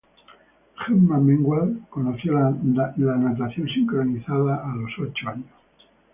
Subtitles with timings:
[0.79, 5.51] Gemma Mengual conoció la natación sincronizada a los ocho años.